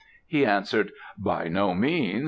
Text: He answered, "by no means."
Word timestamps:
He 0.25 0.47
answered, 0.47 0.91
"by 1.15 1.47
no 1.47 1.75
means." 1.75 2.19